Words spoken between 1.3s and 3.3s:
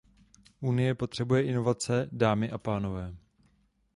inovace, dámy a pánové.